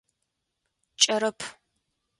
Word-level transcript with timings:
Кӏэрэп. 1.01 1.39